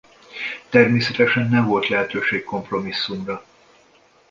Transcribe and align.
Természetesen 0.69 1.49
nem 1.49 1.65
volt 1.65 1.87
lehetőség 1.87 2.43
kompromisszumra. 2.43 3.45